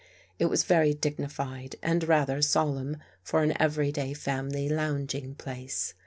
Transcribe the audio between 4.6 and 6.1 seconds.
lounging place.